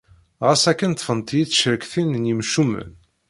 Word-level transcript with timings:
Ɣas 0.45 0.63
akken 0.71 0.91
ṭṭfent-iyi 0.97 1.45
tcerktin 1.47 2.09
n 2.21 2.29
yimcumen. 2.29 2.89